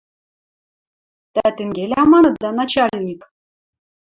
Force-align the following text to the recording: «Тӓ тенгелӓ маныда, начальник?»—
«Тӓ 1.33 1.47
тенгелӓ 1.55 2.01
маныда, 2.11 2.49
начальник?»— 2.59 3.21